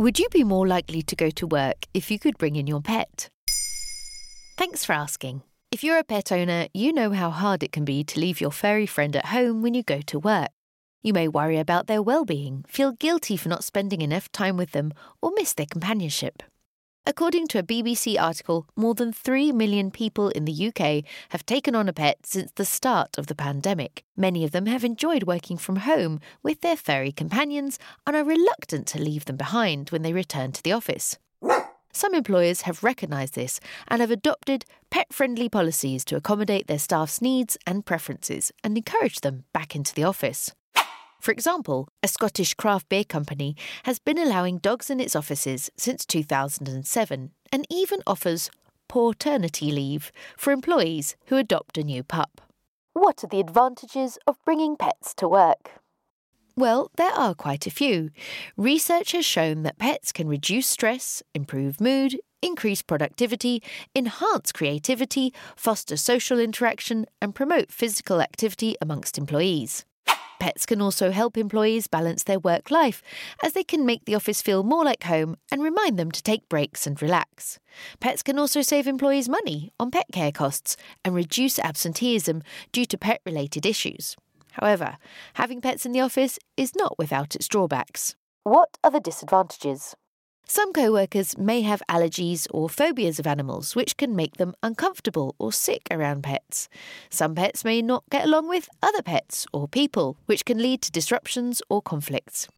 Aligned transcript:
Would 0.00 0.18
you 0.18 0.28
be 0.30 0.44
more 0.44 0.66
likely 0.66 1.02
to 1.02 1.14
go 1.14 1.28
to 1.28 1.46
work 1.46 1.84
if 1.92 2.10
you 2.10 2.18
could 2.18 2.38
bring 2.38 2.56
in 2.56 2.66
your 2.66 2.80
pet? 2.80 3.28
Thanks 4.56 4.82
for 4.82 4.94
asking. 4.94 5.42
If 5.70 5.84
you're 5.84 5.98
a 5.98 6.04
pet 6.04 6.32
owner, 6.32 6.68
you 6.72 6.90
know 6.90 7.10
how 7.10 7.28
hard 7.28 7.62
it 7.62 7.70
can 7.70 7.84
be 7.84 8.02
to 8.04 8.18
leave 8.18 8.40
your 8.40 8.50
furry 8.50 8.86
friend 8.86 9.14
at 9.14 9.26
home 9.26 9.60
when 9.60 9.74
you 9.74 9.82
go 9.82 10.00
to 10.00 10.18
work. 10.18 10.48
You 11.02 11.12
may 11.12 11.28
worry 11.28 11.58
about 11.58 11.86
their 11.86 12.00
well-being, 12.00 12.64
feel 12.66 12.92
guilty 12.92 13.36
for 13.36 13.50
not 13.50 13.62
spending 13.62 14.00
enough 14.00 14.32
time 14.32 14.56
with 14.56 14.70
them, 14.70 14.94
or 15.20 15.32
miss 15.34 15.52
their 15.52 15.66
companionship. 15.66 16.42
According 17.06 17.46
to 17.48 17.58
a 17.58 17.62
BBC 17.62 18.20
article, 18.20 18.66
more 18.76 18.94
than 18.94 19.10
3 19.10 19.52
million 19.52 19.90
people 19.90 20.28
in 20.28 20.44
the 20.44 20.68
UK 20.68 21.02
have 21.30 21.46
taken 21.46 21.74
on 21.74 21.88
a 21.88 21.94
pet 21.94 22.26
since 22.26 22.52
the 22.52 22.66
start 22.66 23.16
of 23.16 23.26
the 23.26 23.34
pandemic. 23.34 24.04
Many 24.18 24.44
of 24.44 24.50
them 24.50 24.66
have 24.66 24.84
enjoyed 24.84 25.22
working 25.22 25.56
from 25.56 25.76
home 25.76 26.20
with 26.42 26.60
their 26.60 26.76
furry 26.76 27.10
companions 27.10 27.78
and 28.06 28.14
are 28.14 28.22
reluctant 28.22 28.86
to 28.88 29.00
leave 29.00 29.24
them 29.24 29.36
behind 29.36 29.88
when 29.90 30.02
they 30.02 30.12
return 30.12 30.52
to 30.52 30.62
the 30.62 30.72
office. 30.72 31.16
Some 31.92 32.14
employers 32.14 32.62
have 32.62 32.84
recognised 32.84 33.34
this 33.34 33.60
and 33.88 34.02
have 34.02 34.10
adopted 34.10 34.66
pet 34.90 35.12
friendly 35.12 35.48
policies 35.48 36.04
to 36.04 36.16
accommodate 36.16 36.66
their 36.66 36.78
staff's 36.78 37.22
needs 37.22 37.56
and 37.66 37.84
preferences 37.84 38.52
and 38.62 38.76
encourage 38.76 39.22
them 39.22 39.44
back 39.54 39.74
into 39.74 39.94
the 39.94 40.04
office. 40.04 40.52
For 41.20 41.32
example, 41.32 41.88
a 42.02 42.08
Scottish 42.08 42.54
craft 42.54 42.88
beer 42.88 43.04
company 43.04 43.54
has 43.84 43.98
been 43.98 44.18
allowing 44.18 44.58
dogs 44.58 44.88
in 44.88 45.00
its 45.00 45.14
offices 45.14 45.70
since 45.76 46.06
2007 46.06 47.30
and 47.52 47.66
even 47.68 48.00
offers 48.06 48.50
paternity 48.88 49.70
leave 49.70 50.10
for 50.38 50.50
employees 50.50 51.16
who 51.26 51.36
adopt 51.36 51.76
a 51.76 51.84
new 51.84 52.02
pup. 52.02 52.40
What 52.94 53.22
are 53.22 53.28
the 53.28 53.38
advantages 53.38 54.18
of 54.26 54.42
bringing 54.46 54.76
pets 54.76 55.14
to 55.16 55.28
work? 55.28 55.72
Well, 56.56 56.90
there 56.96 57.12
are 57.12 57.34
quite 57.34 57.66
a 57.66 57.70
few. 57.70 58.10
Research 58.56 59.12
has 59.12 59.24
shown 59.24 59.62
that 59.62 59.78
pets 59.78 60.12
can 60.12 60.26
reduce 60.26 60.66
stress, 60.66 61.22
improve 61.34 61.80
mood, 61.80 62.18
increase 62.42 62.82
productivity, 62.82 63.62
enhance 63.94 64.52
creativity, 64.52 65.32
foster 65.54 65.96
social 65.96 66.40
interaction, 66.40 67.06
and 67.20 67.34
promote 67.34 67.70
physical 67.70 68.20
activity 68.20 68.74
amongst 68.80 69.18
employees. 69.18 69.84
Pets 70.40 70.64
can 70.64 70.80
also 70.80 71.10
help 71.10 71.36
employees 71.36 71.86
balance 71.86 72.24
their 72.24 72.40
work 72.40 72.70
life, 72.70 73.02
as 73.42 73.52
they 73.52 73.62
can 73.62 73.84
make 73.84 74.06
the 74.06 74.14
office 74.14 74.40
feel 74.40 74.62
more 74.62 74.84
like 74.84 75.04
home 75.04 75.36
and 75.52 75.62
remind 75.62 75.98
them 75.98 76.10
to 76.10 76.22
take 76.22 76.48
breaks 76.48 76.86
and 76.86 77.00
relax. 77.00 77.60
Pets 78.00 78.22
can 78.22 78.38
also 78.38 78.62
save 78.62 78.86
employees 78.86 79.28
money 79.28 79.70
on 79.78 79.90
pet 79.90 80.06
care 80.12 80.32
costs 80.32 80.78
and 81.04 81.14
reduce 81.14 81.58
absenteeism 81.58 82.42
due 82.72 82.86
to 82.86 82.96
pet 82.96 83.20
related 83.26 83.66
issues. 83.66 84.16
However, 84.52 84.96
having 85.34 85.60
pets 85.60 85.84
in 85.84 85.92
the 85.92 86.00
office 86.00 86.38
is 86.56 86.74
not 86.74 86.98
without 86.98 87.36
its 87.36 87.46
drawbacks. 87.46 88.16
What 88.42 88.78
are 88.82 88.90
the 88.90 88.98
disadvantages? 88.98 89.94
Some 90.52 90.72
co 90.72 90.90
workers 90.90 91.38
may 91.38 91.60
have 91.60 91.80
allergies 91.88 92.48
or 92.50 92.68
phobias 92.68 93.20
of 93.20 93.26
animals, 93.28 93.76
which 93.76 93.96
can 93.96 94.16
make 94.16 94.36
them 94.36 94.52
uncomfortable 94.64 95.36
or 95.38 95.52
sick 95.52 95.82
around 95.92 96.24
pets. 96.24 96.68
Some 97.08 97.36
pets 97.36 97.64
may 97.64 97.80
not 97.80 98.02
get 98.10 98.24
along 98.24 98.48
with 98.48 98.68
other 98.82 99.00
pets 99.00 99.46
or 99.52 99.68
people, 99.68 100.16
which 100.26 100.44
can 100.44 100.58
lead 100.58 100.82
to 100.82 100.90
disruptions 100.90 101.62
or 101.68 101.80
conflicts. 101.80 102.48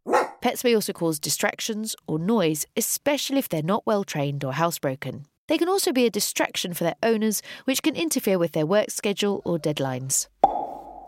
Pets 0.40 0.64
may 0.64 0.74
also 0.74 0.94
cause 0.94 1.20
distractions 1.20 1.94
or 2.06 2.18
noise, 2.18 2.64
especially 2.78 3.36
if 3.36 3.50
they're 3.50 3.62
not 3.62 3.86
well 3.86 4.04
trained 4.04 4.42
or 4.42 4.54
housebroken. 4.54 5.24
They 5.48 5.58
can 5.58 5.68
also 5.68 5.92
be 5.92 6.06
a 6.06 6.10
distraction 6.10 6.72
for 6.72 6.84
their 6.84 7.02
owners, 7.02 7.42
which 7.66 7.82
can 7.82 7.94
interfere 7.94 8.38
with 8.38 8.52
their 8.52 8.64
work 8.64 8.90
schedule 8.90 9.42
or 9.44 9.58
deadlines. 9.58 10.28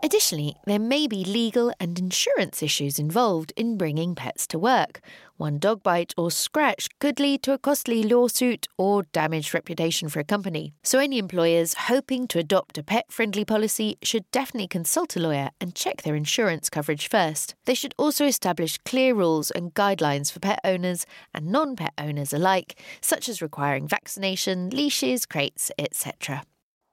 Additionally, 0.03 0.55
there 0.65 0.79
may 0.79 1.07
be 1.07 1.23
legal 1.23 1.71
and 1.79 1.97
insurance 1.97 2.61
issues 2.61 2.99
involved 2.99 3.53
in 3.55 3.77
bringing 3.77 4.15
pets 4.15 4.45
to 4.47 4.59
work. 4.59 5.01
One 5.37 5.57
dog 5.59 5.83
bite 5.83 6.13
or 6.17 6.31
scratch 6.31 6.87
could 6.99 7.19
lead 7.19 7.43
to 7.43 7.53
a 7.53 7.57
costly 7.57 8.03
lawsuit 8.03 8.67
or 8.77 9.03
damaged 9.11 9.53
reputation 9.53 10.07
for 10.07 10.19
a 10.19 10.23
company. 10.23 10.73
So, 10.83 10.99
any 10.99 11.17
employers 11.17 11.73
hoping 11.73 12.27
to 12.29 12.39
adopt 12.39 12.77
a 12.77 12.83
pet 12.83 13.11
friendly 13.11 13.43
policy 13.43 13.97
should 14.01 14.29
definitely 14.31 14.67
consult 14.67 15.15
a 15.15 15.19
lawyer 15.19 15.49
and 15.59 15.75
check 15.75 16.03
their 16.03 16.15
insurance 16.15 16.69
coverage 16.69 17.09
first. 17.09 17.55
They 17.65 17.73
should 17.73 17.95
also 17.97 18.25
establish 18.25 18.77
clear 18.85 19.13
rules 19.13 19.51
and 19.51 19.73
guidelines 19.73 20.31
for 20.31 20.39
pet 20.39 20.59
owners 20.63 21.05
and 21.33 21.47
non 21.47 21.75
pet 21.75 21.93
owners 21.97 22.31
alike, 22.31 22.79
such 23.01 23.27
as 23.27 23.41
requiring 23.41 23.87
vaccination, 23.87 24.69
leashes, 24.69 25.25
crates, 25.25 25.71
etc. 25.77 26.43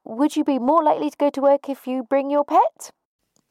Would 0.05 0.35
you 0.35 0.43
be 0.43 0.59
more 0.59 0.83
likely 0.83 1.09
to 1.09 1.17
go 1.17 1.29
to 1.29 1.41
work 1.41 1.69
if 1.69 1.87
you 1.87 2.03
bring 2.03 2.29
your 2.29 2.43
pet? 2.43 2.91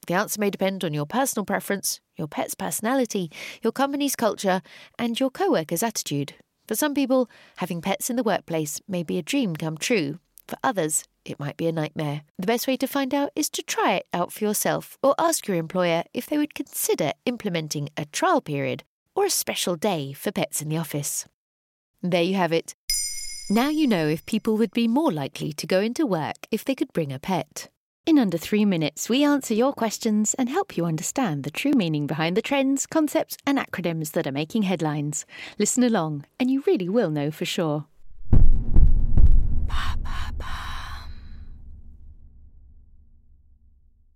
The 0.07 0.15
answer 0.15 0.41
may 0.41 0.51
depend 0.51 0.85
on 0.85 0.93
your 0.93 1.07
personal 1.07 1.47
preference, 1.47 2.01
your 2.17 2.29
pet's 2.29 2.55
personality, 2.55 3.31
your 3.63 3.73
company's 3.73 4.17
culture, 4.17 4.61
and 4.99 5.19
your 5.19 5.31
co 5.31 5.51
worker's 5.51 5.83
attitude. 5.83 6.35
For 6.69 6.75
some 6.75 6.93
people, 6.93 7.31
having 7.57 7.81
pets 7.81 8.11
in 8.11 8.17
the 8.17 8.23
workplace 8.23 8.81
may 8.87 9.03
be 9.03 9.19
a 9.19 9.23
dream 9.23 9.57
come 9.57 9.79
true. 9.79 10.19
For 10.47 10.59
others, 10.63 11.05
it 11.25 11.41
might 11.41 11.57
be 11.57 11.69
a 11.69 11.73
nightmare. 11.73 12.23
The 12.39 12.47
best 12.47 12.67
way 12.67 12.77
to 12.77 12.87
find 12.87 13.15
out 13.15 13.31
is 13.35 13.49
to 13.51 13.63
try 13.63 13.95
it 13.95 14.07
out 14.13 14.33
for 14.33 14.45
yourself 14.45 14.99
or 15.03 15.15
ask 15.19 15.47
your 15.47 15.57
employer 15.57 16.05
if 16.13 16.27
they 16.27 16.37
would 16.37 16.55
consider 16.55 17.13
implementing 17.25 17.89
a 17.97 18.05
trial 18.07 18.41
period 18.41 18.85
or 19.15 19.25
a 19.25 19.31
special 19.31 19.77
day 19.77 20.13
for 20.13 20.33
pets 20.33 20.61
in 20.61 20.69
the 20.69 20.79
office. 20.79 21.27
There 22.03 22.23
you 22.23 22.35
have 22.35 22.53
it. 22.53 22.75
Now 23.53 23.69
you 23.69 23.87
know 23.87 24.09
if 24.09 24.25
people 24.25 24.57
would 24.57 24.71
be 24.71 24.89
more 24.89 25.13
likely 25.13 25.53
to 25.53 25.67
go 25.67 25.81
into 25.81 26.07
work 26.07 26.47
if 26.51 26.65
they 26.65 26.75
could 26.75 26.91
bring 26.95 27.13
a 27.13 27.19
pet. 27.19 27.69
In 28.07 28.19
under 28.19 28.39
three 28.39 28.65
minutes, 28.65 29.11
we 29.11 29.23
answer 29.25 29.53
your 29.53 29.75
questions 29.75 30.33
and 30.39 30.49
help 30.49 30.75
you 30.75 30.87
understand 30.87 31.45
the 31.45 31.51
true 31.51 31.75
meaning 31.75 32.07
behind 32.07 32.35
the 32.35 32.41
trends, 32.41 32.87
concepts, 32.87 33.37
and 33.47 33.59
acronyms 33.59 34.13
that 34.13 34.27
are 34.27 34.33
making 34.33 34.63
headlines. 34.63 35.27
Listen 35.59 35.85
along, 35.85 36.25
and 36.41 36.51
you 36.51 36.65
really 36.67 36.89
will 36.89 37.11
know 37.11 37.31
for 37.31 37.45
sure. 37.45 37.85